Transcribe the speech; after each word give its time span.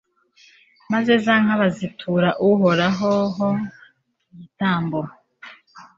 maze 0.91 1.11
za 1.25 1.35
nka 1.43 1.55
bazitura 1.61 2.29
uhoraho 2.49 3.11
ho 3.35 3.49
igitambo 4.33 4.99